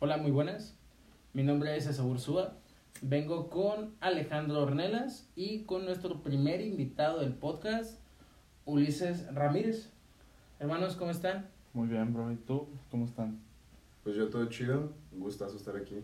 [0.00, 0.74] Hola, muy buenas.
[1.32, 2.54] Mi nombre es Esaú Ursúa.
[3.02, 7.98] Vengo con Alejandro Ornelas y con nuestro primer invitado del podcast,
[8.64, 9.90] Ulises Ramírez.
[10.58, 11.48] Hermanos, ¿cómo están?
[11.72, 12.32] Muy bien, bro.
[12.32, 12.68] ¿Y tú?
[12.90, 13.40] ¿Cómo están?
[14.02, 16.02] Pues yo todo chido, un gustazo estar aquí.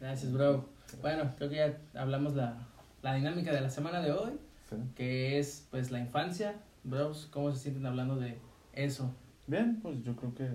[0.00, 0.68] Gracias, bro.
[1.02, 2.56] Bueno, creo que ya hablamos la,
[3.02, 4.32] la dinámica de la semana de hoy,
[4.70, 4.76] Sí.
[4.94, 6.54] que es pues la infancia.
[6.84, 8.38] Bros, ¿cómo se sienten hablando de
[8.72, 9.14] eso?
[9.46, 10.48] Bien, pues yo creo que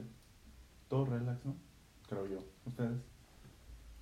[0.88, 1.56] todo relax, ¿no?
[2.08, 2.40] Creo yo.
[2.70, 2.98] ¿Ustedes?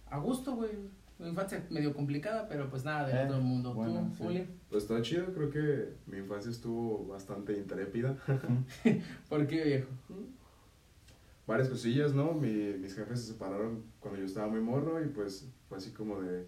[0.10, 0.72] A gusto, güey.
[1.20, 3.74] Una infancia medio complicada, pero pues nada del Eh, otro mundo.
[3.74, 4.46] bueno, ¿Tú, sí.
[4.70, 8.16] Pues todo chido, creo que mi infancia estuvo bastante intrépida.
[9.30, 9.88] ¿Por qué, viejo?
[11.48, 12.34] Varias cosillas, ¿no?
[12.34, 16.22] Mi, mis jefes se separaron cuando yo estaba muy morro y pues fue así como
[16.22, 16.42] de...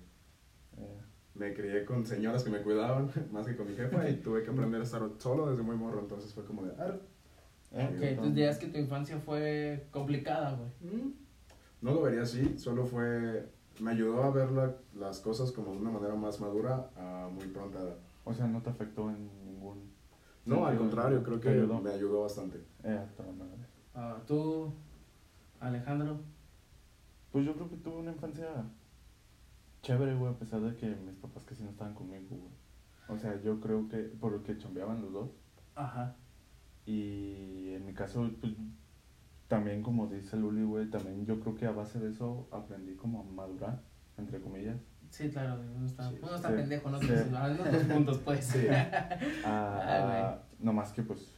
[0.78, 1.00] Eh,
[1.34, 4.52] Me crié con señoras que me cuidaban más que con mi jefa y tuve que
[4.52, 6.72] aprender a estar solo desde muy morro, entonces fue como de...
[6.80, 7.00] "Ar".
[7.72, 10.70] eh, Ok, entonces dirías que tu infancia fue complicada, güey.
[11.82, 13.50] No lo vería así, solo fue...
[13.80, 17.48] Me ayudó a ver la- las cosas como de una manera más madura a muy
[17.48, 17.96] pronta edad.
[18.26, 19.90] O sea, no te afectó en ningún.
[20.46, 21.80] No, al contrario, creo ¿Te que ayudó?
[21.80, 22.62] me ayudó bastante.
[22.84, 23.00] Eh.
[23.96, 24.74] Ah, ¿Tú,
[25.62, 26.20] Alejandro?
[27.32, 28.48] Pues yo creo que tuve una infancia
[29.82, 32.52] chévere, güey, a pesar de que mis papás casi no estaban conmigo, güey.
[33.08, 35.30] O sea, yo creo que por lo que chambeaban los dos.
[35.76, 36.16] Ajá.
[36.86, 38.54] Y en mi caso, pues
[39.50, 43.20] también como dice Luli, güey, también yo creo que a base de eso aprendí como
[43.20, 43.82] a madurar,
[44.18, 44.78] entre comillas.
[45.10, 46.20] Sí, claro, uno está, Sí.
[46.22, 46.54] uno está Sí.
[46.56, 47.00] pendejo, ¿no?
[47.02, 47.08] Sí.
[47.08, 48.46] Los dos puntos, pues.
[48.46, 48.68] Sí.
[49.46, 51.36] a, a- no más que pues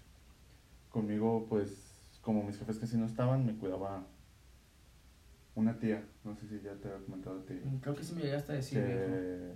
[0.90, 4.04] conmigo pues como mis jefes casi no estaban me cuidaba
[5.56, 8.22] una tía no sé si ya te había comentado a ti Creo que sí me
[8.24, 9.54] llegaste a decir, que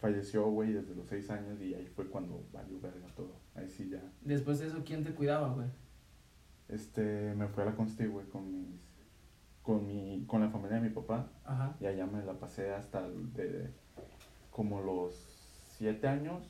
[0.00, 3.88] falleció güey desde los seis años y ahí fue cuando valió verga todo ahí sí
[3.88, 5.66] ya Después de eso, ¿quién te cuidaba, güey?
[6.68, 8.80] Este me fui a la Consti güey con mis
[9.62, 11.76] con mi con la familia de mi papá Ajá.
[11.80, 13.70] y allá me la pasé hasta el de
[14.50, 15.14] como los
[15.76, 16.42] siete años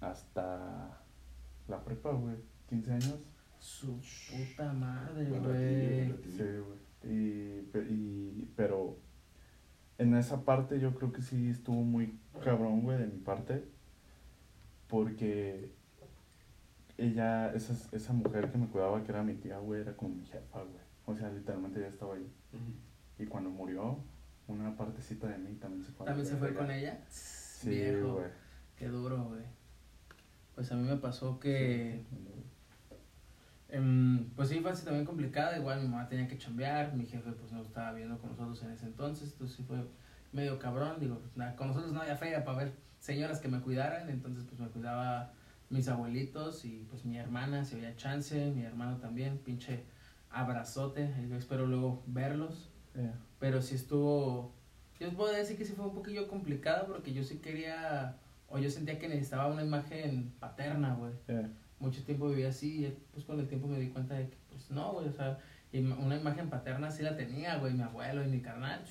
[0.00, 1.00] hasta
[1.68, 2.36] la prepa güey
[2.68, 3.18] 15 años
[3.58, 3.98] Su
[4.30, 6.12] puta madre, güey.
[6.22, 6.78] Sí, güey.
[7.02, 8.96] Y, pe- y, pero
[9.98, 13.64] en esa parte yo creo que sí estuvo muy cabrón, güey, de mi parte.
[14.88, 15.70] Porque
[16.98, 20.26] ella, esa, esa mujer que me cuidaba, que era mi tía, güey, era como mi
[20.26, 20.82] jefa, güey.
[21.06, 22.30] O sea, literalmente ya estaba ahí.
[23.18, 23.98] Y cuando murió,
[24.48, 26.06] una partecita de mí también se fue.
[26.06, 27.00] ¿También se fue con ella?
[27.08, 28.14] Sí, Viejo.
[28.14, 28.26] güey.
[28.76, 29.42] Qué duro, güey.
[30.54, 32.04] Pues a mí me pasó que...
[33.70, 37.52] Em, pues sí, infancia también complicada, igual mi mamá tenía que chambear, mi jefe pues
[37.52, 39.84] no estaba viendo con nosotros en ese entonces, entonces sí fue
[40.32, 43.60] medio cabrón, digo, pues, nada, con nosotros no había feria para ver señoras que me
[43.60, 45.34] cuidaran, entonces pues me cuidaba
[45.70, 49.84] mis abuelitos y pues mi hermana, si había chance, mi hermano también, pinche
[50.30, 52.70] abrazote, yo espero luego verlos,
[53.38, 54.52] pero sí estuvo,
[54.98, 58.16] yo puedo decir que sí fue un poquillo complicado porque yo sí quería,
[58.48, 61.12] o yo sentía que necesitaba una imagen paterna, güey.
[61.80, 64.70] Mucho tiempo viví así y pues con el tiempo me di cuenta de que pues
[64.70, 65.38] no, güey, o sea,
[65.72, 68.84] una imagen paterna sí la tenía, güey, mi abuelo y mi carnal,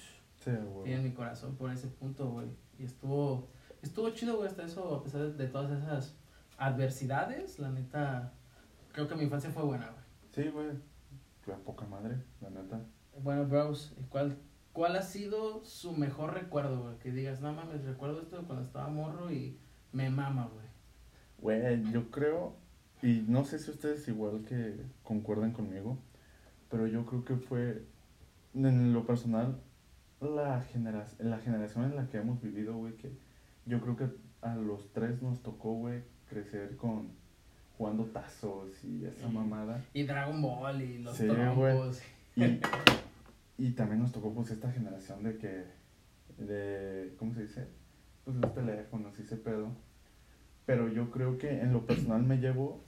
[0.44, 0.86] sí, güey.
[0.86, 2.48] tienen mi corazón por ese punto, güey,
[2.80, 3.50] y estuvo,
[3.82, 6.17] estuvo chido, güey, hasta eso, a pesar de, de todas esas
[6.58, 8.34] adversidades, la neta,
[8.92, 10.04] creo que mi infancia fue buena, güey.
[10.32, 10.70] Sí, güey.
[11.42, 12.82] Fue a poca madre, la neta.
[13.22, 14.38] Bueno, bros, ¿cuál,
[14.74, 16.98] ¿cuál ha sido su mejor recuerdo, güey?
[17.00, 19.60] Que digas, no mames, recuerdo esto de cuando estaba morro y
[19.92, 20.68] me mama, güey.
[21.40, 22.56] Güey, yo creo,
[23.02, 25.98] y no sé si ustedes igual que concuerdan conmigo,
[26.70, 27.86] pero yo creo que fue,
[28.54, 29.62] en lo personal,
[30.20, 33.12] la, genera la generación en la que hemos vivido, güey, que
[33.66, 34.10] yo creo que
[34.42, 37.10] a los tres nos tocó, güey, crecer con
[37.78, 39.34] jugando tazos y esa Sí.
[39.34, 39.84] mamada.
[39.94, 42.02] Y Dragon Ball y los Sí, trompos.
[42.36, 42.60] Y,
[43.58, 45.64] y también nos tocó, pues, esta generación de que,
[46.44, 47.68] de, ¿cómo se dice?
[48.26, 49.70] Pues los teléfonos y ese pedo.
[50.66, 52.84] Pero yo creo que en lo personal me llevo,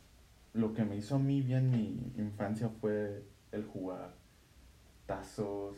[0.53, 4.13] lo que me hizo a mí bien mi infancia fue el jugar
[5.05, 5.77] tazos.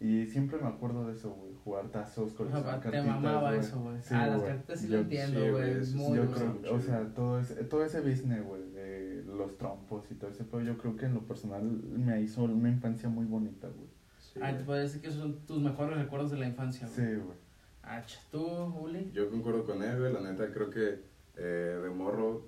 [0.00, 3.58] Y siempre me acuerdo de eso, güey, jugar tazos, coleccionar Ajá, te cartitas, mamaba güey.
[3.60, 4.00] eso, güey.
[4.00, 5.70] Sí, ah, las cartitas sí Yo- lo entiendo, sí, güey.
[5.70, 6.74] eso muy yo creo, mucho.
[6.74, 10.62] o sea, todo ese, todo ese business, güey, de los trompos y todo ese pero
[10.62, 13.88] yo creo que en lo personal me hizo una infancia muy bonita, güey.
[14.20, 17.08] Sí, Ah, te decir que esos son tus mejores recuerdos de la infancia, güey.
[17.08, 17.36] Sí, güey.
[17.82, 19.10] Ah, ¿Tú, Uli?
[19.12, 20.12] Yo concuerdo con él, güey.
[20.12, 21.00] La neta, creo que
[21.36, 22.42] eh, de morro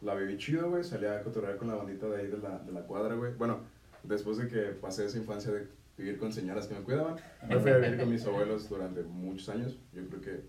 [0.00, 0.84] la viví chido, güey.
[0.84, 3.34] Salía a cotorrear con la bandita de ahí de la, de la cuadra, güey.
[3.34, 3.58] Bueno,
[4.04, 7.16] después de que pasé esa infancia de vivir con señoras que me cuidaban,
[7.48, 9.78] me fui a vivir con mis abuelos durante muchos años.
[9.92, 10.44] Yo creo que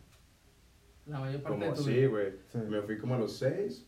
[1.06, 2.34] La mayor parte como de tu sí, güey.
[2.52, 2.58] Sí.
[2.70, 3.88] Me fui como a los seis.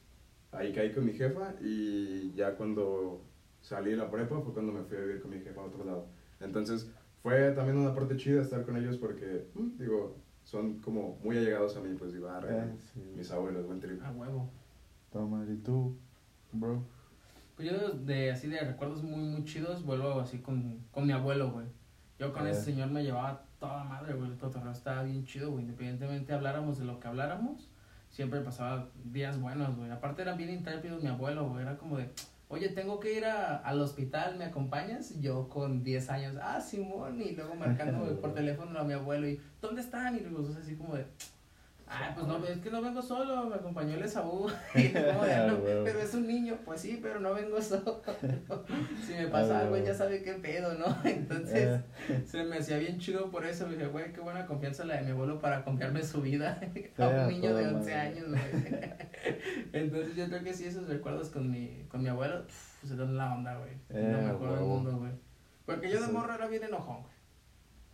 [0.51, 3.21] Ahí caí con mi jefa y ya cuando
[3.61, 5.83] salí de la prepa fue cuando me fui a vivir con mi jefa a otro
[5.83, 6.07] lado.
[6.39, 6.89] Entonces,
[7.21, 11.75] fue también una parte chida estar con ellos porque, mm, digo, son como muy allegados
[11.75, 13.01] a mí, pues digo, ah, Eh, sí.
[13.15, 14.01] mis abuelos, buen trip.
[14.03, 14.49] A huevo.
[15.11, 15.97] Toma, ¿y tú,
[16.53, 16.83] bro?
[17.57, 21.51] Pues yo de así de recuerdos muy muy chidos vuelvo así con, con mi abuelo,
[21.51, 21.65] güey.
[22.19, 24.29] Yo con ese señor me llevaba toda madre, güey.
[24.29, 25.63] El cotorreo estaba bien chido, güey.
[25.63, 27.67] Independientemente habláramos de lo que habláramos,
[28.09, 29.89] siempre pasaba días buenos, güey.
[29.89, 31.63] Aparte era bien intrépido mi abuelo, güey.
[31.63, 32.11] Era como de,
[32.47, 35.11] oye, tengo que ir a, al hospital, ¿me acompañas?
[35.11, 37.19] Y yo con 10 años, ah, Simón.
[37.19, 40.15] Y luego marcando güey, por teléfono a mi abuelo y, ¿dónde están?
[40.15, 41.07] Y luego así como de...
[41.89, 44.47] Ah, pues no, es que no vengo solo, me acompañó el Esaú.
[44.75, 48.01] Ah, "No, pero es un niño, pues sí, pero no vengo solo.
[49.05, 49.85] si me pasa Ah, algo, huevo.
[49.85, 50.85] ya sabe qué pedo, ¿no?
[51.05, 51.79] Entonces,
[52.09, 53.67] Eh, se me hacía bien chido por eso.
[53.69, 56.59] Dije, güey, qué buena confianza la de mi abuelo para confiarme su vida
[56.97, 57.95] a Ah, un niño de toda 11 madre.
[58.09, 58.41] años, güey.
[59.73, 62.43] Entonces, yo creo que sí, esos recuerdos con mi, con mi abuelo,
[62.85, 63.71] se dan la onda, güey.
[63.89, 64.67] Eh, lo mejor del huevo.
[64.79, 65.11] mundo, güey.
[65.65, 67.16] Porque yo de morro era bien enojón, güey.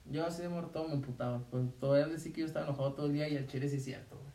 [0.09, 1.39] Yo así de morro todo me emputaba.
[1.50, 3.83] Pues todavía decir que yo estaba enojado todo el día y el chile sí es
[3.85, 4.31] cierto, güey.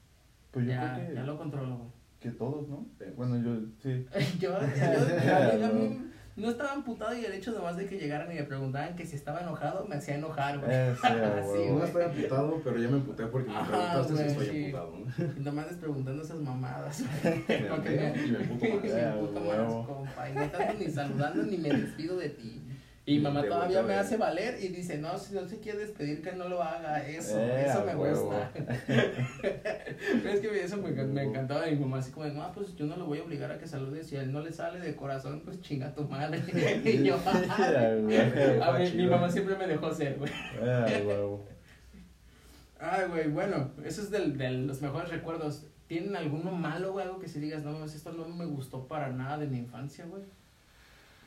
[0.51, 1.89] Pues yo Ya, creo que, ya lo controlo, güey.
[2.21, 2.87] que todos, ¿no?
[3.17, 4.07] Bueno, yo, sí.
[4.41, 5.99] yo, yo, mí- a mí
[6.37, 9.17] no estaba emputado y el hecho nomás de que llegaran y me preguntaban que si
[9.17, 10.71] estaba enojado me hacía enojar, güey.
[10.73, 11.09] Eh, sí.
[11.73, 14.65] No estoy amputado, pero ya me emputé porque me preguntaste si estoy sí.
[14.65, 15.33] amputado, ¿no?
[15.37, 17.01] Y nomás les preguntando esas mamadas.
[17.23, 18.83] Me Porque empeo y me emputo Y más.
[18.85, 19.79] me Eh, emputo huevo.
[19.79, 20.31] más, compa.
[20.31, 22.63] Y no tanto ni saludando ni me despido de ti.
[23.11, 23.99] Y mamá te todavía me a ver.
[24.07, 27.07] hace valer y dice, no, si no se quiere despedir, que no lo haga.
[27.09, 28.25] Eso, Eh, eso me huevo.
[28.27, 28.51] gusta.
[29.43, 32.75] Pero es que eso me, me encantaba de mi mamá, así como, de, no, pues
[32.77, 34.05] yo no lo voy a obligar a que salude.
[34.05, 36.43] Si a él no le sale de corazón, pues chinga tu madre.
[36.85, 40.31] y yo, a mí, mi mamá siempre me dejó ser, güey.
[40.61, 41.37] Eh.
[42.81, 45.65] Ay, güey, bueno, eso es del- de los mejores recuerdos.
[45.89, 47.07] ¿Tienen alguno malo, güey?
[47.07, 50.05] Algo que si digas, no, mames, esto no me gustó para nada de mi infancia,
[50.05, 50.23] güey.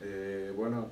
[0.01, 0.89] Eh, bueno,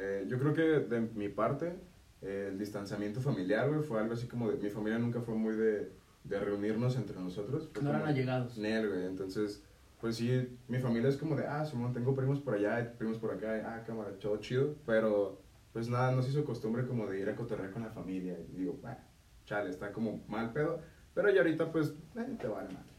[0.00, 1.74] eh, yo creo que de mi parte,
[2.22, 4.56] eh, el distanciamiento familiar, güey, fue algo así como de...
[4.56, 5.92] Mi familia nunca fue muy de,
[6.24, 7.68] de reunirnos entre nosotros.
[7.72, 8.56] Fue No eran allegados.
[8.56, 9.62] Nel, güey, entonces,
[10.00, 13.32] pues sí, mi familia es como de, ah, Simón, tengo primos por allá, primos por
[13.32, 15.42] acá, y, ah, cámara, todo chido, pero
[15.74, 18.56] pues nada, no se hizo costumbre como de ir a cotorrear con la familia, y
[18.56, 18.98] digo, bueno,
[19.44, 20.80] chale, está como mal pedo,
[21.14, 22.89] pero ya ahorita, pues, eh, te vale mal.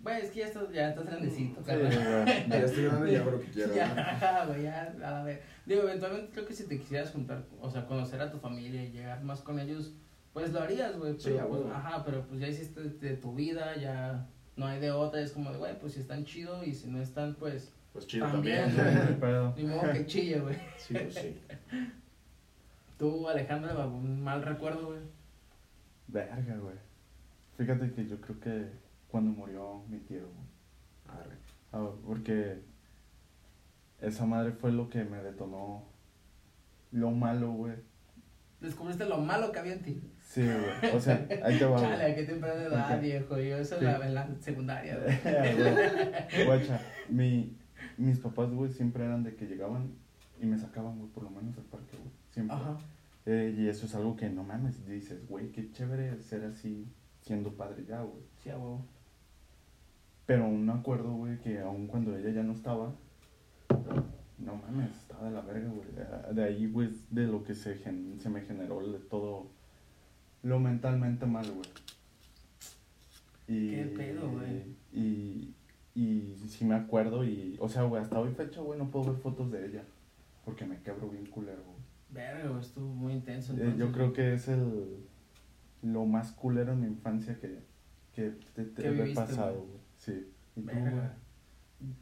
[0.00, 1.90] Güey, es que ya estás, ya estás grandecito, Sí, güey.
[1.90, 3.74] Ya estoy grande y hago lo que quiero.
[3.74, 5.42] Ya, güey, ya, a ver.
[5.66, 8.92] Digo, eventualmente creo que si te quisieras juntar, o sea, conocer a tu familia y
[8.92, 9.92] llegar más con ellos,
[10.32, 11.18] pues lo harías, güey.
[11.18, 14.92] Sí, pero, pues, ajá, pero pues ya hiciste de tu vida, ya no hay de
[14.92, 15.20] otra.
[15.20, 18.26] Es como de, güey, pues si están chido y si no están, pues Pues chido
[18.26, 18.72] También,
[19.56, 20.56] ni modo que chille, güey.
[20.76, 21.36] Sí, pues sí.
[22.98, 25.00] Tú, Alejandra, un mal recuerdo, güey.
[26.06, 26.76] Verga, güey.
[27.56, 31.18] Fíjate que yo creo que cuando murió mi tío, güey.
[31.18, 31.36] Arre.
[31.72, 32.60] Ah, porque
[34.00, 35.84] esa madre fue lo que me detonó
[36.92, 37.74] lo malo, güey.
[38.60, 40.00] Descubriste lo malo que había en ti.
[40.20, 40.94] Sí, güey.
[40.94, 41.78] O sea, ahí te va.
[41.80, 43.00] Chale, a qué temprana edad, Ok.
[43.02, 43.38] viejo.
[43.38, 43.84] Yo eso Sí.
[43.84, 45.16] la, en la secundaria, güey.
[46.34, 47.56] Güey, Guacha, mi,
[47.96, 49.92] mis papás, güey, siempre eran de que llegaban
[50.40, 52.10] y me sacaban, güey, por lo menos al parque, güey.
[52.30, 52.56] Siempre.
[52.56, 52.76] Ajá.
[53.26, 56.88] Eh, y eso es algo que no mames, dices, güey, qué chévere ser así,
[57.20, 58.22] siendo padre ya, güey.
[58.42, 58.84] Sí, a huevo.
[60.28, 62.92] Pero aún me acuerdo, güey, que aún cuando ella ya no estaba,
[64.38, 65.88] no mames, estaba de la verga, güey.
[65.92, 69.46] De- De ahí, güey, es de lo que se, gen- se me generó le- todo
[70.42, 71.66] lo mentalmente mal, güey.
[73.46, 74.76] Y, ¿Qué pedo, güey?
[74.92, 75.54] Y,
[75.94, 79.22] y sí me acuerdo y, o sea, güey, hasta hoy fecha, güey, no puedo ver
[79.22, 79.84] fotos de ella.
[80.44, 81.78] Porque me quebro bien culero, güey.
[82.10, 83.54] Verga, güey, estuvo muy intenso.
[83.54, 85.06] Eh, entonces, yo creo que es el
[85.80, 87.60] lo más culero en mi infancia que,
[88.12, 89.77] que te, te ¿Qué he pasado, güey?
[90.08, 90.26] Sí.
[90.56, 90.90] ¿Y tú, Verga.
[90.90, 91.08] güey?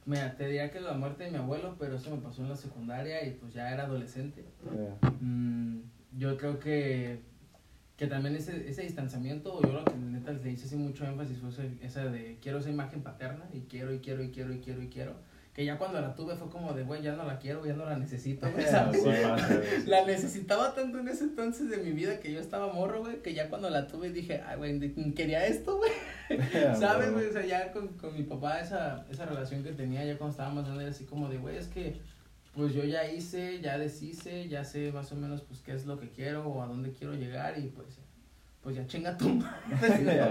[0.07, 2.57] Mira, te diría que la muerte de mi abuelo, pero eso me pasó en la
[2.57, 4.45] secundaria y pues ya era adolescente.
[5.21, 5.81] Mm,
[6.17, 7.21] yo creo que,
[7.99, 11.51] que también ese, ese distanciamiento, yo lo que neta le hice así mucho énfasis fue
[11.83, 14.89] esa de quiero esa imagen paterna y quiero y quiero y quiero y quiero y
[14.89, 15.15] quiero.
[15.57, 17.87] Que ya cuando la tuve fue como de, güey, ya no la quiero, ya no
[17.87, 19.85] la necesito, güey, sí sí.
[19.87, 23.33] La necesitaba tanto en ese entonces de mi vida que yo estaba morro, güey, que
[23.33, 25.91] ya cuando la tuve dije, ay, güey, quería esto, güey.
[26.79, 27.27] ¿Sabes, güey?
[27.29, 30.53] O sea, ya con, con mi papá esa, esa relación que tenía ya cuando estaba
[30.53, 31.97] más grande era así como de, güey, es que
[32.55, 36.01] pues yo ya hice, ya deshice, ya sé más o menos pues qué es lo
[36.01, 37.99] que quiero o a dónde quiero llegar y pues,
[38.63, 39.61] pues ya chinga tu madre.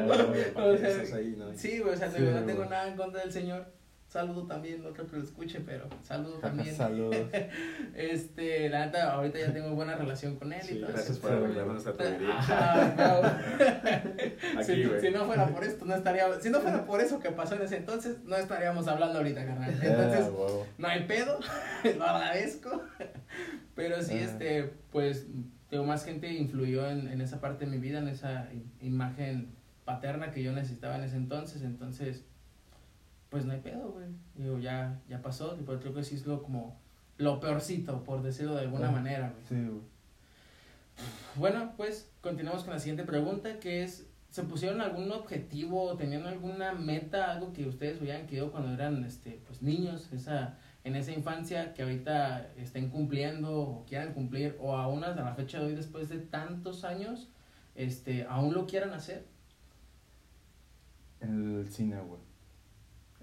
[0.07, 0.27] ¿no?
[0.27, 1.55] güey, ¿Para O sea, no?
[1.55, 3.67] Sí, güey, o sea, Sí, digo, no tengo nada en contra del señor.
[4.15, 6.73] Saludo también, no creo que lo escuche, pero saludo también.
[6.77, 7.17] Saludos.
[7.95, 11.21] Este, la neta, ahorita ya tengo buena relación con él y Sí, todo gracias eso.
[11.21, 11.93] por arreglar nuestra.
[12.37, 14.59] Ajá, no.
[14.61, 17.55] Aquí, si, no fuera por esto, no estaría, si no fuera por eso que pasó
[17.55, 19.69] en ese entonces, no estaríamos hablando ahorita, carnal.
[19.71, 20.65] Entonces, Eh, huevo.
[20.77, 21.37] no hay pedo,
[21.97, 22.83] lo agradezco.
[23.75, 24.23] Pero sí, Ajá.
[24.23, 25.27] este, pues,
[25.69, 28.47] digo, más gente influyó en, en esa parte de mi vida, en esa
[28.79, 32.23] imagen paterna que yo necesitaba en ese entonces, entonces,
[33.35, 34.05] pues no hay pedo, güey.
[34.35, 36.79] Digo, ya, ya pasó, tipo, creo que sí es lo como,
[37.17, 38.91] lo peorcito, por decirlo de alguna Ah.
[38.91, 39.43] manera, güey.
[39.49, 39.81] Sí, güey.
[41.35, 46.71] Bueno, pues continuamos con la siguiente pregunta, que es, ¿se pusieron algún objetivo, tenían alguna
[46.71, 51.73] meta, algo que ustedes hubieran querido cuando eran este, pues, niños, esa, en esa infancia
[51.73, 56.07] que ahorita estén cumpliendo o quieran cumplir, o aún hasta la fecha de hoy, después
[56.07, 57.27] de tantos años,
[57.75, 59.25] este, aún lo quieran hacer?
[61.19, 62.21] En el cine, güey.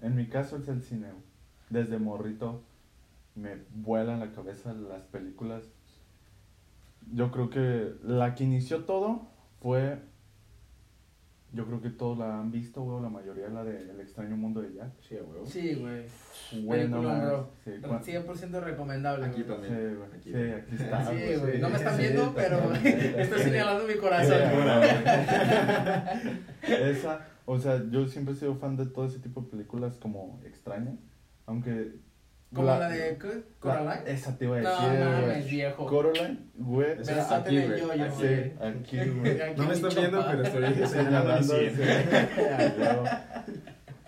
[0.03, 1.23] En mi caso es el cine, güey.
[1.71, 2.61] Desde morrito
[3.35, 5.63] me vuelan la cabeza las películas.
[7.11, 9.27] Yo creo que la que inició todo
[9.61, 9.97] fue.
[11.55, 14.59] Yo creo que todos la han visto, güey, la mayoría la de El extraño mundo
[14.61, 14.89] de Jack.
[15.07, 15.45] Sí, huevo.
[15.45, 16.05] Sí, güey.
[16.63, 17.27] Güey, no Peliculón, mames.
[17.27, 17.49] bro.
[17.63, 19.25] Sí, cuan- 100% recomendable.
[19.27, 19.47] Aquí güey.
[19.61, 19.73] también.
[19.75, 20.09] Sí, güey.
[20.13, 20.31] Aquí.
[20.31, 21.05] Sí, aquí está.
[21.05, 21.59] Sí, güey, güey.
[21.61, 24.37] No me están Sí, viendo, está pero estoy señalando mi Sí, corazón.
[24.51, 24.89] güey.
[26.91, 30.41] Esa, o sea, yo siempre he sido fan de todo ese tipo de películas como
[30.45, 30.95] extrañas,
[31.45, 31.95] aunque...
[32.53, 33.27] Como la, de ¿qué?
[33.27, 34.11] la- Coraline.
[34.11, 34.99] esa te iba a No decir, güey.
[35.09, 35.85] mames, viejo.
[35.87, 36.91] Coraline, güey.
[37.01, 37.79] Esa- Besote aquí, güey.
[37.81, 38.13] yoyo, Aquí.
[38.15, 38.69] Sí, güey.
[38.69, 39.55] aquí, güey.
[39.57, 41.53] No me están viendo, pero estoy señalando.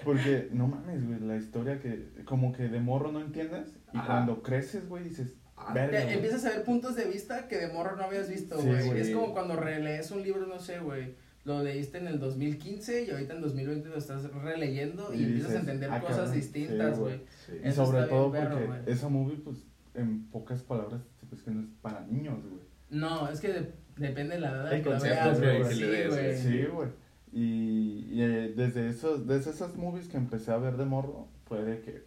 [0.04, 4.06] Porque, no mames, güey, la historia que como que de morro no entiendes y Ajá.
[4.08, 7.96] cuando creces, güey, dices, Ah, verga, empiezas a ver puntos de vista que de morro
[7.96, 9.00] no habías visto, güey.
[9.00, 11.16] es como cuando relees un libro, no sé, güey.
[11.46, 15.56] Lo leíste en el 2015 y ahorita en 2020 lo estás releyendo y, Y empiezas
[15.56, 17.16] a entender ah, cosas cabrón, distintas, sí, güey.
[17.18, 17.28] güey.
[17.46, 17.54] Sí.
[17.64, 18.80] Y sobre todo perro, porque güey.
[18.88, 19.58] esa movie, pues,
[19.94, 22.64] en pocas palabras, pues que no es para niños, güey.
[22.90, 26.38] No, es que de- depende de la edad El que la concepto veas, Sí, güey.
[26.38, 26.90] Sí, güey.
[27.32, 31.64] Y, y, eh, desde, esos, desde esas movies que empecé a ver de morro, fue
[31.64, 32.04] de que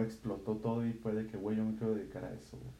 [0.00, 2.72] explotó todo y fue de que, güey, yo me quiero dedicar a eso, güey.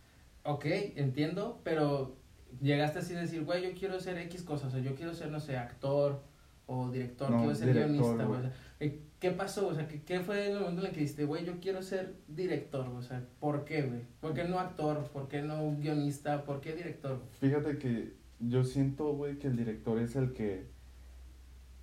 [0.45, 0.65] Ok,
[0.97, 2.17] entiendo, pero
[2.61, 5.41] llegaste así a decir, güey, yo quiero ser X cosas, o yo quiero ser, no
[5.41, 6.23] sé, actor
[6.67, 8.39] o director, No, quiero ser director, guionista, güey.
[8.39, 9.69] O sea, eh, ¿Qué pasó?
[9.69, 12.17] O sea, ¿qué, ¿qué fue el momento en el que dijiste, güey, yo quiero ser
[12.27, 12.89] director?
[12.89, 14.01] O sea, ¿por qué, güey?
[14.21, 15.05] ¿Por qué no actor?
[15.13, 16.45] ¿Por qué no guionista?
[16.45, 17.23] ¿Por qué director?
[17.39, 20.67] Fíjate que yo siento, güey, que el director es el que...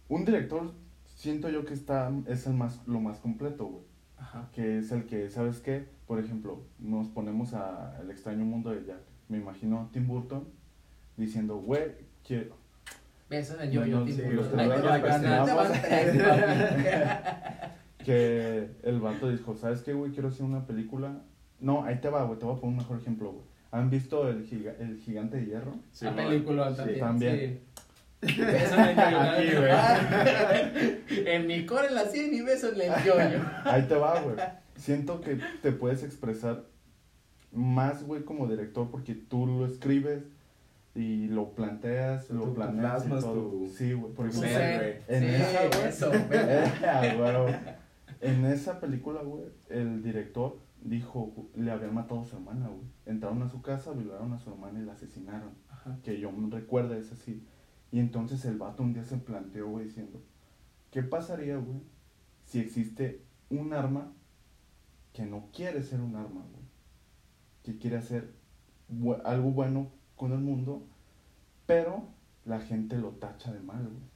[0.10, 0.74] Un director,
[1.06, 3.84] siento yo que está, es el más, lo más completo, güey.
[4.18, 4.50] Ajá.
[4.52, 5.86] que es el que, ¿sabes qué?
[6.06, 9.00] Por ejemplo, nos ponemos a El extraño mundo de Jack.
[9.30, 10.46] Me imagino Tim Burton
[11.20, 11.92] diciendo, güey,
[12.26, 12.58] quiero...
[13.30, 13.72] Besos en el
[14.12, 14.22] sí,
[14.58, 14.80] Ahí te
[18.04, 20.12] que el vato dijo, ¿sabes qué, güey?
[20.12, 21.22] Quiero hacer una película...
[21.60, 23.46] No, ahí te va, güey, te voy a poner un mejor ejemplo, güey.
[23.72, 25.76] ¿Han visto el, giga- el gigante de hierro?
[25.92, 26.78] Sí, La película Sí.
[26.78, 27.00] también.
[27.00, 27.60] también.
[28.24, 28.42] Sí.
[28.42, 29.20] Beso en el yo-yo.
[29.22, 29.50] Aquí,
[31.16, 31.28] güey.
[31.36, 33.44] en mi core en la 100 y beso en el yo-yo.
[33.66, 34.36] Ahí te va, güey.
[34.76, 36.64] Siento que te puedes expresar
[37.52, 40.24] más, güey, como director porque tú lo escribes
[40.96, 43.50] y lo planteas, lo tú planeas y todo.
[43.50, 44.14] tu- Sí, güey.
[44.14, 45.88] Por ejemplo, ser, en Sí, esa, güey.
[45.90, 46.40] eso, güey.
[46.86, 47.56] Ah, güey.
[48.22, 52.82] En esa película, güey, el director dijo, le habían matado a su hermana, güey.
[53.06, 55.52] Entraron a su casa, violaron a su hermana y la asesinaron.
[55.70, 55.98] Ajá.
[56.04, 57.44] Que yo me recuerdo es así.
[57.92, 60.22] Y entonces el vato un día se planteó, güey, diciendo,
[60.92, 61.82] ¿qué pasaría, güey,
[62.44, 64.12] si existe un arma
[65.14, 66.66] que no quiere ser un arma, güey?
[67.64, 68.32] Que quiere hacer
[68.92, 70.84] bu- algo bueno con el mundo,
[71.66, 72.04] pero
[72.46, 74.10] la gente lo tacha de mal, güey.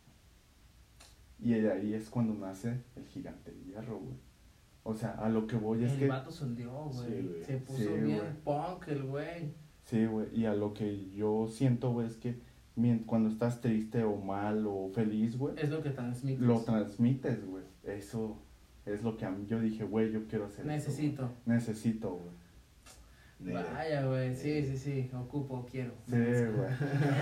[1.39, 4.15] Y ahí es cuando nace el gigante de hierro, güey.
[4.83, 6.07] O sea, a lo que voy es el que...
[6.09, 7.07] vato se hundió, güey.
[7.07, 7.43] Sí, güey.
[7.45, 8.33] se puso Sí, bien güey.
[8.43, 9.53] punk el güey.
[9.83, 12.37] Sí, güey, y a lo que yo siento, güey, es que
[13.05, 16.41] cuando estás triste o mal o feliz, güey, Es lo que transmite.
[16.41, 17.63] lo transmites, güey.
[17.83, 18.37] Eso
[18.85, 21.23] es lo que a mí yo dije, güey, yo quiero hacer Necesito.
[21.23, 21.35] güey.
[21.57, 22.43] Necesito, güey.
[23.51, 24.35] Vaya, güey.
[24.35, 25.09] Sí, sí, sí.
[25.13, 25.91] Ocupo, quiero.
[26.07, 26.69] Sí, güey.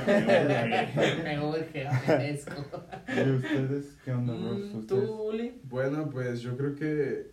[1.23, 2.65] Me urge, merezco.
[3.07, 4.59] ¿Y ustedes qué onda, bros?
[4.59, 5.05] Mm, ¿Ustedes?
[5.07, 5.59] ¿Tú, Uli?
[5.63, 7.31] Bueno, pues yo creo que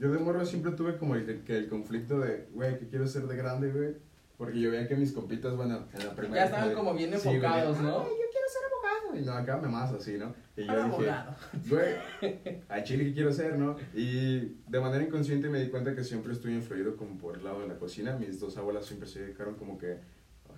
[0.00, 3.22] yo de morro siempre tuve como el, que el conflicto de, güey, que quiero ser
[3.26, 3.94] de grande, güey.
[4.36, 6.34] Porque yo veía que mis compitas, bueno, en la primera.
[6.36, 8.00] Ya estaban como bien Sí, güey, enfocados, ¿no?
[8.00, 9.03] "Ay, yo quiero ser abogado.
[9.16, 10.34] Y no, acá me más así, ¿no?
[10.56, 11.36] Y yo Ah, dije, abogado.
[11.68, 13.76] güey, a Chile que quiero ser, ¿no?
[13.94, 17.60] Y de manera inconsciente me di cuenta que siempre estuve influido como por el lado
[17.60, 18.16] de la cocina.
[18.16, 19.98] Mis dos abuelas siempre se dedicaron como que,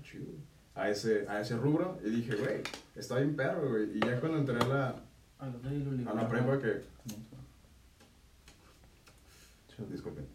[0.03, 0.27] chido,
[0.75, 1.99] a ese, a ese rubro.
[2.05, 2.63] Y dije, güey,
[2.95, 3.97] está bien perro, güey.
[3.97, 5.03] Y ya cuando entré a la,
[6.11, 6.83] A la prepa que
[9.91, 10.27] disculpen.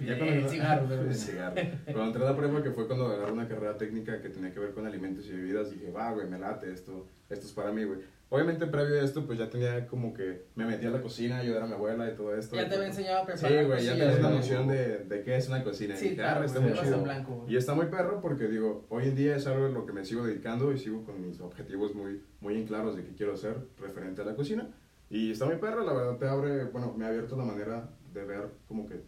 [0.00, 1.54] Ya eh, cuando- el cigarro, El cigarro.
[1.84, 4.60] Cuando entré a la prepa, que fue cuando agarré una carrera técnica que tenía que
[4.60, 7.84] ver con alimentos y bebidas, dije, va, güey, me late esto, esto es para mí,
[7.84, 8.00] güey.
[8.30, 11.62] Obviamente, previo a esto, pues ya tenía como que me metí a la cocina, ayudar
[11.62, 12.56] a mi abuela y todo esto.
[12.56, 13.66] Ya te pues, había enseñado a Sí, preparar.
[13.66, 14.38] güey, ya cosillas, tenía una güey.
[14.40, 15.94] noción de, de qué es una cocina.
[15.96, 17.02] Sí, y ah, claro, está muy chido.
[17.02, 17.44] blanco.
[17.48, 20.04] Y está muy perro porque digo, hoy en día es algo en lo que me
[20.04, 23.56] sigo dedicando y sigo con mis objetivos muy, muy en claros de qué quiero hacer
[23.78, 24.68] referente a la cocina.
[25.10, 28.24] Y está muy perro, la verdad te abre, bueno, me ha abierto la manera de
[28.24, 29.00] ver como que,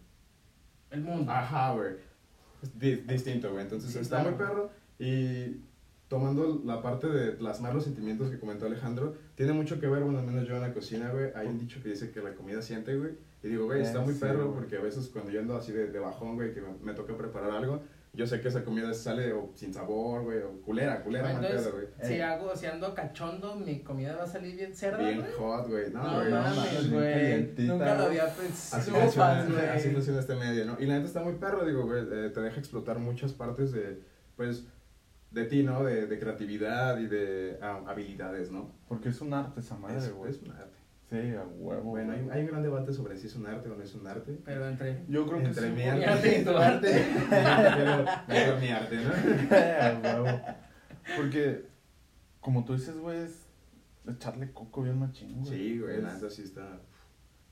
[0.90, 1.30] El mundo.
[1.32, 1.94] ajá, güey,
[3.06, 3.62] distinto, güey.
[3.62, 4.30] Entonces Sí, está claro.
[4.30, 5.60] muy perro y
[6.08, 10.20] tomando la parte de plasmar los sentimientos que comentó Alejandro, tiene mucho que ver, bueno,
[10.20, 12.62] al menos yo en la cocina, güey, hay un dicho que dice que la comida
[12.62, 13.12] siente, güey.
[13.42, 14.60] Y digo, güey, está Eh, muy sí, perro güey.
[14.60, 17.16] porque a veces cuando yo ando así de, de bajón, güey, que me, me toca
[17.16, 17.82] preparar algo,
[18.16, 21.68] yo sé que esa comida sale o sin sabor, güey, o culera, culera, mal Entonces,
[21.68, 21.86] pedo, güey.
[22.02, 22.22] si Eh.
[22.22, 25.32] hago, si ando cachondo, mi comida va a salir bien cerda, Bien güey.
[25.38, 25.90] hot, güey.
[25.92, 26.30] No, No, güey.
[26.32, 27.12] no mames, güey.
[27.12, 28.82] calientita, Nunca lo había pensado.
[28.82, 29.68] Así funciona, güey.
[29.68, 30.76] así funciona este medio, ¿no?
[30.80, 34.00] Y la neta está muy perro, digo, güey, eh, te deja explotar muchas partes de,
[34.34, 34.66] pues,
[35.30, 35.84] de ti, ¿no?
[35.84, 38.72] De, de creatividad y de ah, habilidades, ¿no?
[38.88, 40.30] Porque es un arte esa madre, es, güey.
[40.30, 40.75] es un arte.
[41.08, 41.82] Sí, a huevo.
[41.90, 44.06] Bueno, hay, hay un gran debate sobre si es un arte o no es un
[44.06, 44.38] arte.
[44.44, 45.04] Pero entre.
[45.08, 46.04] Yo creo que Entre mi güey.
[46.04, 46.88] arte y tu arte,
[48.26, 49.56] prefiero mi arte, ¿no?
[49.56, 50.40] A huevo.
[51.16, 51.64] Porque,
[52.40, 53.46] como tú dices, güey, es
[54.08, 55.46] echarle coco bien machín, güey.
[55.56, 56.80] Sí, güey, la neta sí está...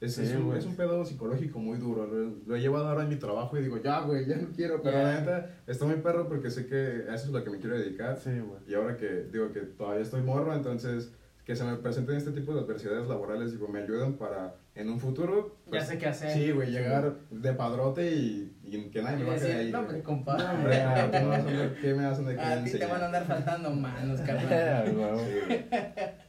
[0.00, 2.06] Es, Sí, es, un, es un pedo psicológico muy duro.
[2.06, 4.82] Lo, lo he llevado ahora en mi trabajo y digo, ya, güey, ya no quiero.
[4.82, 7.78] Pero la neta está muy perro porque sé que eso es lo que me quiero
[7.78, 8.18] dedicar.
[8.18, 8.61] Sí, güey.
[8.66, 11.12] Y ahora que digo que todavía estoy morro, entonces
[11.44, 14.98] que se me presenten este tipo de adversidades laborales, digo, me ayudan para en un
[14.98, 15.56] futuro.
[15.66, 16.30] Ya pues, sé qué hacer.
[16.32, 19.70] Sí, güey, llegar de padrote y, y que nadie me va a decir, ahí.
[19.70, 19.88] no, güey.
[19.96, 20.44] hombre, compadre.
[20.46, 23.06] Hombre, ah, no vas a ver qué me hacen de A ti te van a
[23.06, 24.96] andar faltando manos, carnal.
[24.96, 25.20] huevo.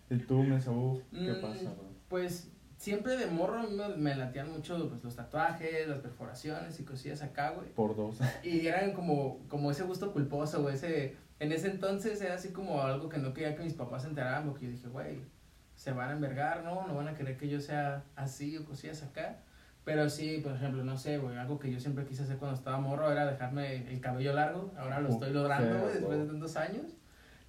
[0.09, 0.13] Sí.
[0.15, 1.01] ¿Y tú, Mesabú?
[1.11, 1.89] ¿Qué Mm, pasa, güey?
[2.09, 7.23] Pues siempre de morro me, me latían mucho pues, los tatuajes, las perforaciones y cosillas
[7.23, 7.69] acá, güey.
[7.73, 8.19] Por dos.
[8.43, 10.75] Y eran como, como ese gusto culposo, güey.
[10.75, 14.09] Ese, en ese entonces era así como algo que no quería que mis papás se
[14.09, 15.19] enteraran, porque yo dije, güey,
[15.75, 16.87] se van a envergar, ¿no?
[16.87, 19.37] No van a querer que yo sea así o cosillas acá.
[19.83, 22.79] Pero sí, por ejemplo, no sé, güey, algo que yo siempre quise hacer cuando estaba
[22.79, 24.73] morro era dejarme el cabello largo.
[24.77, 26.97] Ahora lo estoy logrando, güey, después de tantos años.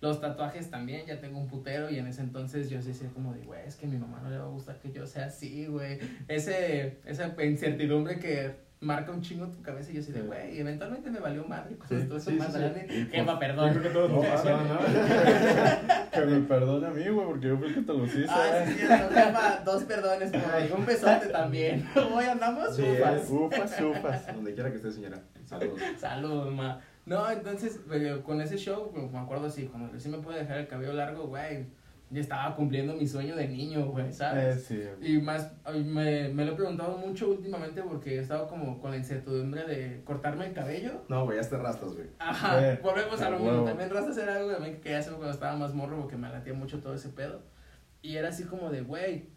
[0.03, 3.33] Los tatuajes también, ya tengo un putero y en ese entonces yo sí decía como
[3.33, 5.27] de, güey, es que a mi mamá no le va a gustar que yo sea
[5.27, 5.99] así, güey.
[6.29, 10.27] Ese, esa incertidumbre que marca un chingo tu cabeza y yo así de, Sí.
[10.27, 13.09] güey, eventualmente me valió madre cuando Sí, estuve sí, más sí, grande.
[13.25, 13.73] Pues, perdón.
[13.75, 14.79] Yo creo que todos No, ¿no?
[16.13, 18.27] Que me perdone a mí, güey, porque yo fui el que te los hice.
[18.29, 21.89] Ah, sí, cierto, jefa, dos perdones por ahí, un besote también.
[22.15, 23.31] Hoy andamos, Sí, ufas.
[23.31, 24.27] Ufas, ufas.
[24.35, 25.21] Donde quiera que esté, señora.
[25.45, 25.81] Saludos.
[25.99, 26.81] Salud, ma.
[27.07, 30.59] No, entonces, pero con ese show, pues, me acuerdo así, cuando recién me pude dejar
[30.59, 31.67] el cabello largo, güey,
[32.11, 34.65] ya estaba cumpliendo mi sueño de niño, güey, Eh, ¿sabes?
[34.65, 34.81] sí.
[35.03, 35.53] Y más,
[35.85, 40.03] me, me lo he preguntado mucho últimamente porque he estado como con la incertidumbre de
[40.05, 41.03] cortarme el cabello.
[41.09, 42.07] No, güey, ya te rastas, güey.
[42.19, 43.65] Ajá, Eh, volvemos a lo mismo.
[43.65, 46.55] También rastas era algo también que quería hacer cuando estaba más morro porque me latía
[46.55, 47.43] mucho todo ese pedo.
[48.03, 49.29] Y era así como de, güey,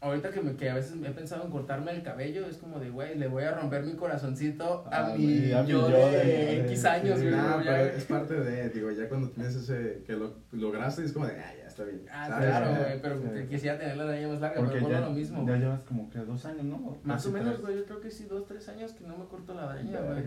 [0.00, 2.90] ahorita que, me, que a veces he pensado en cortarme el cabello, es como de,
[2.90, 6.18] güey, le voy a romper mi corazoncito a, A mi, a mi yo, yo de,
[6.24, 7.36] de- X años, sí, güey.
[7.36, 11.26] Ya- pero es parte de, digo, ya cuando tienes ese, que lo lograste, es como
[11.26, 12.02] de, ah, ya está bien.
[12.10, 12.48] Ah, ¿sabes?
[12.48, 13.46] claro, güey, pero sí.
[13.48, 15.46] quisiera tener la nariz más larga, Porque pero ya, no lo mismo.
[15.46, 16.96] ya llevas como que dos años, ¿no?
[17.02, 19.54] Más o menos, güey, yo creo que sí, dos, tres años que no me corto
[19.54, 20.24] la greña, güey.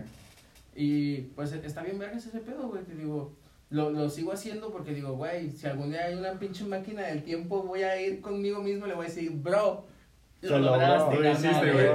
[0.74, 3.34] Y pues está bien vergas ese pedo, güey, te digo,
[3.72, 7.22] lo, lo sigo haciendo porque digo, güey, si algún día hay una pinche máquina del
[7.24, 9.86] tiempo, voy a ir conmigo mismo y le voy a decir, bro,
[10.42, 11.88] lo lograste, lo hiciste, güey.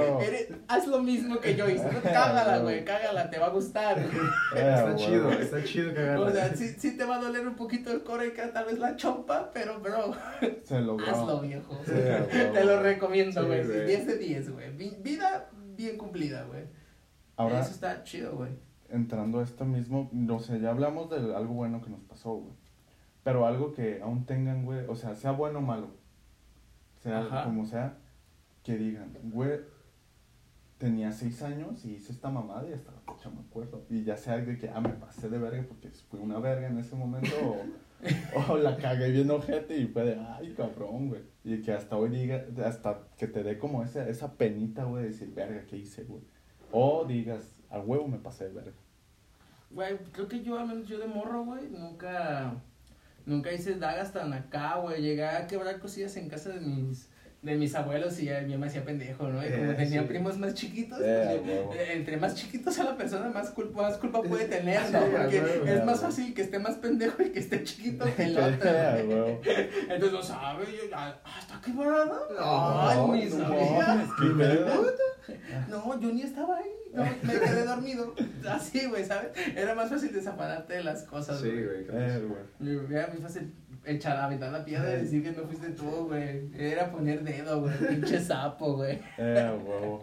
[0.68, 3.98] Haz lo mismo que yo hice, cágala, güey, cágala, te va a gustar.
[3.98, 4.06] Eh,
[4.56, 6.26] Está chido, está chido cagarla.
[6.26, 8.64] O sea, sí, sí te va a doler un poquito el core y que tal
[8.64, 10.14] vez la chompa, pero, bro,
[10.64, 11.06] Se logró.
[11.10, 11.78] hazlo, viejo.
[11.84, 11.92] Sí.
[11.92, 13.86] Te lo recomiendo, Sí, güey, güey.
[13.86, 14.70] 10 de 10, güey.
[14.76, 16.62] Vi- Vida bien cumplida, güey.
[17.36, 18.50] Ahora, Eso está chido, güey.
[18.90, 22.54] Entrando a esto mismo, no sé, ya hablamos de algo bueno que nos pasó, güey.
[23.22, 25.88] Pero algo que aún tengan, güey, o sea, sea bueno o malo,
[27.00, 27.44] sea Ajá.
[27.44, 27.98] como sea,
[28.62, 29.60] que digan, güey,
[30.78, 33.84] tenía seis años y hice esta mamada y hasta la fecha me acuerdo.
[33.90, 36.78] Y ya sea de que, ah, me pasé de verga porque fui una verga en
[36.78, 37.56] ese momento o,
[38.52, 41.22] o la cagué bien ojete y fue de, ay, cabrón, güey.
[41.44, 45.08] Y que hasta hoy diga, hasta que te dé como esa, esa penita, güey, de
[45.10, 46.22] decir, verga, ¿qué hice, güey?
[46.70, 48.72] O digas, a huevo me pasé de verga.
[49.70, 52.52] Güey, creo que yo, al menos yo de morro, güey, nunca,
[53.26, 55.02] nunca hice dagas tan acá, güey.
[55.02, 57.10] Llegué a quebrar cosillas en casa de mis,
[57.42, 59.46] de mis abuelos y ya mi mamá hacía pendejo, ¿no?
[59.46, 60.08] Y como Eh, tenía sí.
[60.08, 63.98] primos más chiquitos, Eh, pues, eh, entre más chiquitos a la persona, más culpa, más
[63.98, 65.00] culpa puede tener, Sí, ¿no?
[65.00, 68.38] Porque huevo, es más fácil que esté más pendejo y que esté chiquito que el
[68.38, 68.70] otro.
[69.82, 72.18] Entonces no sabe, yo, ah, ¿está quebrada?
[72.38, 73.48] No, Ay, mis no
[74.18, 74.86] qué pedo.
[75.68, 76.70] No, yo ni estaba ahí.
[76.92, 78.14] No, me quedé dormido.
[78.48, 79.28] Así, güey, ¿sabes?
[79.54, 81.64] Era más fácil desafanarte de las cosas, Sí, güey.
[81.64, 81.86] güey.
[81.90, 82.28] Eh,
[82.60, 82.94] güey.
[82.94, 83.52] Era muy fácil
[83.84, 86.50] echar la aventar la piedra y decir que no fuiste tú, güey.
[86.58, 87.76] Era poner dedo, güey.
[87.88, 88.98] Pinche sapo, güey.
[89.18, 90.00] Eh, huevo.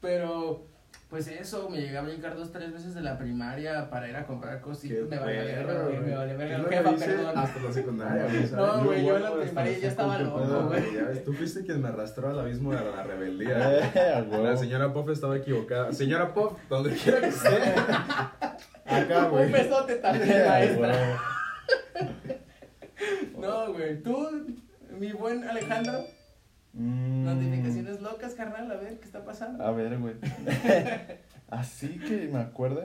[0.00, 0.66] Pero,
[1.12, 4.24] pues eso, me llegué a brincar dos, tres veces de la primaria para ir a
[4.24, 5.06] comprar cositas.
[5.10, 6.00] Me vale verga, güey.
[6.00, 6.68] Me vale verga.
[6.70, 7.38] Jefa, perdón.
[7.38, 8.26] Hasta la secundaria.
[8.56, 10.94] No, güey, yo en la primaria ya estaba loco, güey.
[10.94, 13.90] Ya ves, tú fuiste quien me arrastró al abismo de la rebeldía.
[13.94, 15.92] Eh, La señora Pop estaba equivocada.
[15.92, 17.48] Señora Pop, donde quiera que esté.
[18.86, 19.52] Acá, Un güey.
[19.52, 21.18] besote también, maestra.
[23.38, 24.02] No, güey.
[24.02, 24.46] Tú,
[24.98, 26.06] mi buen Alejandro,
[26.74, 28.70] Mm, notificaciones locas, carnal.
[28.70, 29.62] A ver, ¿qué está pasando?
[29.64, 30.14] A ver, güey.
[31.50, 32.82] Así que me acuerdo.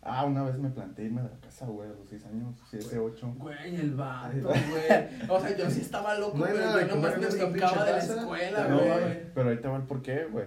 [0.00, 2.98] Ah, una vez me planté irme de la casa, güey, a los 6 años, 7,
[2.98, 3.34] 8.
[3.36, 5.28] Güey, el vato, güey.
[5.28, 7.98] O sea, yo sí estaba loco, No nada de yo nomás me pinche de la
[7.98, 8.88] escuela, No, güey.
[8.90, 9.32] güey.
[9.34, 10.46] Pero ahí te va el por qué, güey.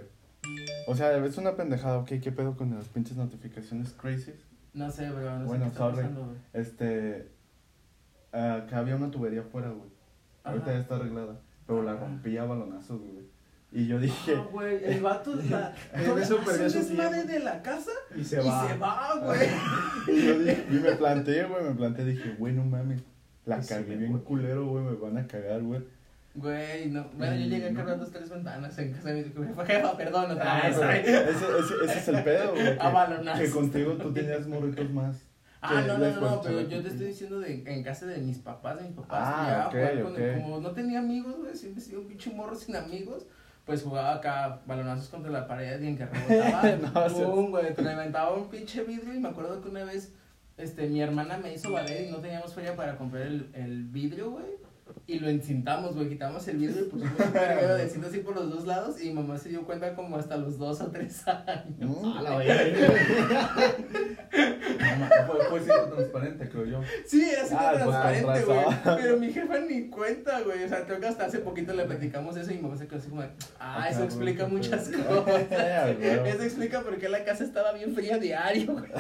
[0.88, 4.34] O sea, es una pendejada, ok, ¿qué pedo con las pinches notificaciones crazy?
[4.74, 5.96] No sé, bro, no Bueno, sé qué está sorry.
[5.98, 6.38] pasando, güey.
[6.54, 7.28] Este.
[8.32, 9.90] Acá había una tubería afuera, güey.
[10.46, 11.36] Ahorita ya está arreglada.
[11.72, 13.22] Pero la rompí a balonazos, güey.
[13.72, 14.36] Y yo dije.
[14.38, 18.40] Ah, güey, el vato la, eso hace un desmadre de la casa Y y se
[18.42, 18.68] va.
[18.68, 19.48] se va, güey.
[20.18, 23.02] Y yo dije, y me planteé, güey, me planteé, dije, güey, no mames.
[23.46, 25.82] La Y se cagué bien culero, güey, me van a cagar, güey.
[26.36, 27.06] Güey, no.
[27.18, 29.98] Bueno, yo Y llegué a cargar dos, tres ventanas en casa de mi jefa.
[29.98, 30.78] Perdón, otra Ah, vez.
[31.08, 32.68] ese, ese, ese es el pedo, güey.
[32.80, 33.40] A balonazos.
[33.40, 35.18] Que, que contigo tú tenías morritos más.
[35.62, 38.40] Ah, no, no, no, no, pero yo te estoy diciendo de, en casa de mis
[38.40, 39.20] papás, de mis papás.
[39.22, 40.42] Ah, que llegaba a ok, jugar con- ok.
[40.44, 43.28] como no tenía amigos, güey, siempre he sido un pinche morro sin amigos.
[43.64, 46.64] Pues jugaba acá balonazos contra la pared y en que rebotaba,
[47.10, 50.12] No, pum, güey, te reventaba un pinche vidrio y me acuerdo que una vez,
[50.58, 54.32] este, mi hermana me hizo valer y no teníamos feria para comprar el, el vidrio,
[54.32, 54.46] güey.
[55.08, 58.36] Y lo encintamos, güey, quitamos el vidrio y pusimos un verguero de cinta así por
[58.36, 61.78] los dos lados y mamá se dio cuenta como hasta los dos o tres años.
[61.80, 63.56] Mm, A la verga.
[64.80, 66.82] no mames, fue, fue siempre transparente, creo yo.
[67.06, 68.98] Sí, era así Ah, como pues, transparente, güey.
[69.02, 70.64] Pero mi jefa ni cuenta, güey.
[70.64, 73.00] O sea, creo que hasta hace poquito le platicamos eso y mi mamá se quedó
[73.00, 75.24] así como de, ah, eso explica muchas pedo".
[75.24, 75.48] cosas.
[75.98, 76.30] Güey.
[76.30, 78.92] Eso explica por qué la casa estaba bien fría diario, güey.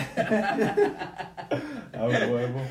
[1.94, 2.62] A huevo.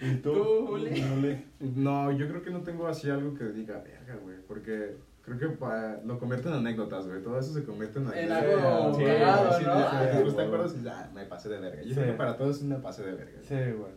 [0.00, 0.32] ¿Y tú?
[0.32, 0.66] Tú.
[0.68, 1.44] Juli.
[1.60, 4.36] No, yo creo que no tengo así algo que diga, verga, güey.
[4.48, 7.22] Porque creo que pa- lo convierte en anécdotas, güey.
[7.22, 8.64] Todo eso se convierte en En anécdotas.
[8.64, 9.80] algo Sí, cagado, sí, ¿no?
[9.80, 10.46] sí, Sí, después te güey.
[10.46, 11.82] acuerdas y dices, ah, me pasé de verga.
[11.82, 11.94] Yo Sí.
[11.94, 13.38] creo que para todos es un me pasé de verga.
[13.42, 13.92] Sí, güey.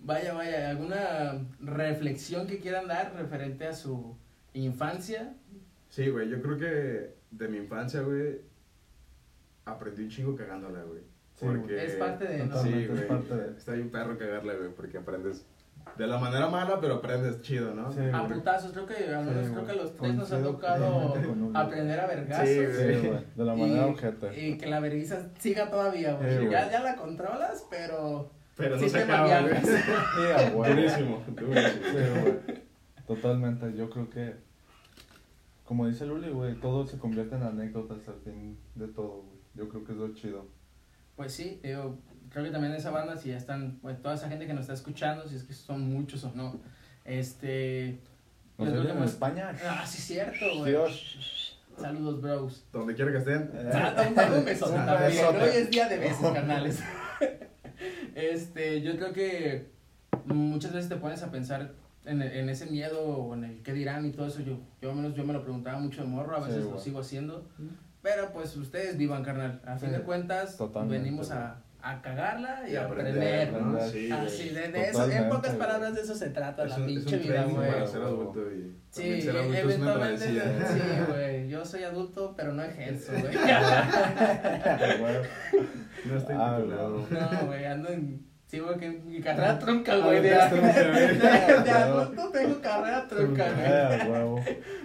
[0.00, 4.16] Vaya, vaya, ¿alguna reflexión que quieran dar referente a su
[4.52, 5.34] infancia?
[5.88, 8.40] Sí, güey, yo creo que de mi infancia, güey,
[9.64, 11.00] aprendí un chingo cagándola, güey.
[11.34, 11.72] Sí, Porque...
[11.74, 11.86] güey.
[11.86, 13.08] Es parte de, Sí, es güey.
[13.08, 15.46] parte de- Está bien perro cagarla, güey, porque aprendes
[15.96, 17.92] de la manera mala, pero aprendes chido, ¿no?
[17.92, 18.32] Sí, A güey.
[18.34, 19.84] putazos, creo que al menos Sí, creo que a güey.
[19.86, 21.14] los tres nos ha tocado
[21.54, 22.48] aprender a vergazos.
[22.48, 23.24] Sí, Sí, güey.
[23.36, 24.40] De la manera y, ojete.
[24.46, 26.30] y que la vergüenza siga todavía, güey.
[26.30, 26.50] Sí, güey.
[26.50, 29.52] ya, ya la controlas, pero Pero no se acaba, güey.
[29.54, 30.64] a huevo.
[30.64, 32.58] Durísimo, güey.
[33.06, 33.74] Totalmente.
[33.76, 34.34] Yo creo que,
[35.64, 39.38] como dice Luli, güey, todo se convierte en anécdotas al fin de todo, güey.
[39.54, 40.46] Yo creo que es lo chido.
[41.16, 41.96] Pues sí, digo,
[42.34, 44.74] creo que también esa banda, si ya están, pues toda esa gente que nos está
[44.74, 46.60] escuchando, si es que son muchos o no,
[47.04, 48.00] este...
[48.58, 49.52] ¿Nos que en España?
[49.64, 50.72] Ah, sí, cierto, güey.
[50.72, 51.60] Dios.
[51.78, 52.64] Saludos, bros.
[52.72, 53.50] Donde quiera que estén.
[53.72, 55.24] Ah, un también.
[55.26, 56.82] Hoy es día de besos, carnales.
[58.14, 59.70] Este, yo creo que
[60.26, 61.72] muchas veces te pones a pensar
[62.04, 64.40] en, en ese miedo o en el qué dirán y todo eso.
[64.40, 66.78] Yo, yo al menos yo me lo preguntaba mucho de morro, a Sí, veces lo
[66.78, 67.46] sigo haciendo.
[68.02, 69.60] Pero pues ustedes vivan, carnal.
[69.66, 70.56] A fin Sí, de cuentas,
[70.88, 73.62] venimos a, a cagarla y, Y a aprender, aprender.
[73.62, 73.88] ¿no?
[73.88, 76.86] Sí, Así, de, de eso, en pocas palabras de eso se trata Es la un,
[76.86, 77.70] pinche vida, güey.
[77.70, 80.40] para ser adulto y Sí, ser adulto es una eventualmente, sí,
[81.12, 81.48] güey.
[81.48, 83.34] Yo soy adulto, pero no ejerzo, güey.
[85.00, 85.14] güey.
[86.06, 87.06] No estoy Ah, titulado.
[87.10, 88.26] No, güey, ando en.
[88.46, 90.22] Sí, güey, que mi carrera Ah, güey.
[90.22, 91.18] De, ya trunca, de, güey.
[91.64, 94.10] de adulto tengo carrera trunca, güey.
[94.10, 94.40] Huevo.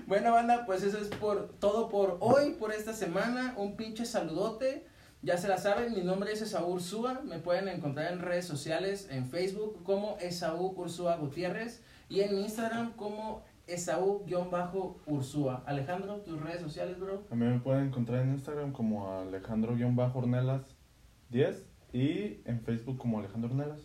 [0.07, 3.53] Bueno, banda, pues eso es por todo por hoy, por esta semana.
[3.57, 4.85] Un pinche saludote.
[5.21, 7.21] Ya se la saben, mi nombre es Esaú Ursúa.
[7.25, 12.93] Me pueden encontrar en redes sociales, en Facebook como Esaú Ursúa Gutiérrez y en Instagram
[12.93, 15.63] como Esaú-Ursúa.
[15.65, 17.23] Alejandro, tus redes sociales, bro.
[17.29, 20.75] A mí me pueden encontrar en Instagram como Alejandro-Ornelas
[21.29, 23.81] 10 y en Facebook como Alejandro Ornelas.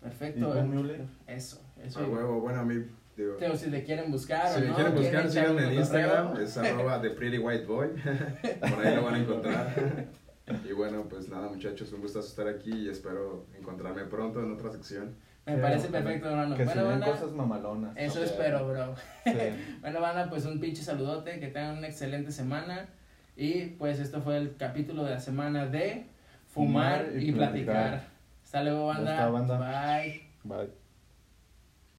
[0.00, 0.54] Perfecto.
[0.54, 1.06] ¿Y tú, Miule?
[1.26, 2.00] Eso, eso.
[2.00, 2.84] A huevo, bueno, a mí,
[3.16, 6.56] digo, Pero si le quieren buscar si o no, quieren buscar, síganme en Instagram, es
[6.58, 7.88] arroba The Pretty White Boy,
[8.60, 10.06] por ahí lo van a encontrar.
[10.68, 14.70] Y bueno, pues nada muchachos, un gustazo estar aquí y espero encontrarme pronto en otra
[14.70, 15.14] sección.
[15.46, 16.54] Me Sí, parece perfecto, hermano.
[16.56, 17.92] Que se Bueno, den banda, cosas mamalonas.
[17.96, 18.94] eso espero, bro.
[19.24, 19.32] Sí.
[19.80, 22.88] Bueno, banda, pues un pinche saludote, que tengan una excelente semana.
[23.36, 26.06] Y pues esto fue el capítulo de la semana de
[26.46, 27.74] fumar, Fumar y y, platicar.
[27.74, 28.08] platicar.
[28.44, 29.10] Hasta luego, banda.
[29.12, 29.58] está, banda.
[29.98, 30.22] Bye.
[30.44, 30.83] Bye.